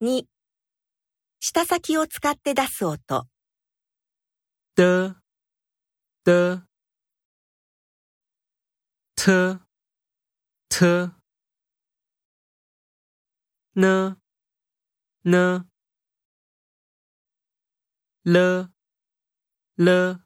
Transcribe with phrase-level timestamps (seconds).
[0.00, 0.24] 2
[1.40, 3.28] 舌先を使って出す音。
[4.74, 5.14] 的
[6.24, 6.66] 的
[9.14, 9.60] 特
[10.68, 11.14] 特
[13.74, 14.16] 呢
[15.22, 15.66] 呢
[18.24, 18.72] 了
[19.76, 20.23] 了